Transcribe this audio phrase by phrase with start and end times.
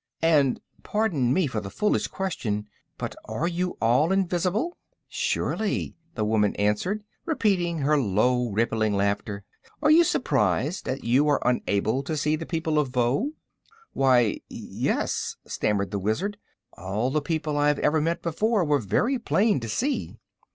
[0.23, 2.65] "And pardon me for the foolish question
[2.97, 4.75] but, are you all invisible?"
[5.07, 9.43] "Surely," the woman answered, repeating her low, rippling laughter.
[9.79, 13.33] "Are you surprised that you are unable to see the people of Voe?"
[13.93, 16.39] "Why, yes," stammered the Wizard.
[16.73, 20.17] "All the people I have ever met before were very plain to see."